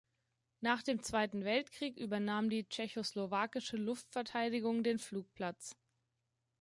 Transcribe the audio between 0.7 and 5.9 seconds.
dem Zweiten Weltkrieg übernahm die tschechoslowakische Luftverteidigung den Flugplatz.